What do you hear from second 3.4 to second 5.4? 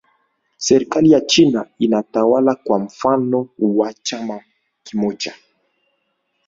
wa chama kimoja